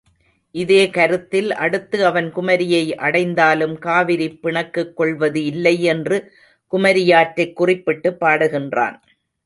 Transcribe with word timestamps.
இதே 0.55 0.89
கருத்தில் 0.89 1.53
அடுத்து 1.53 2.05
அவன் 2.05 2.33
குமரியை 2.33 2.95
அடைந்தாலும் 2.95 3.79
காவிரி 3.79 4.39
பிணக்குக் 4.43 4.93
கொள்வது 4.93 5.45
இல்லை 5.45 5.83
என்று 5.83 6.33
குமரியாற்றைக் 6.71 7.53
குறிப்பிட்டுப் 7.53 8.23
பாடுகின்றான். 8.23 8.99